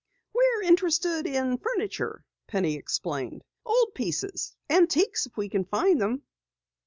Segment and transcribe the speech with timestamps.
[0.33, 3.43] "We're interested in furniture," Penny explained.
[3.63, 6.23] "Old pieces antiques if we can find them."